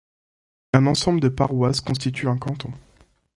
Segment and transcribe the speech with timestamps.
[0.73, 2.71] Un ensemble de paroisses constitue un canton.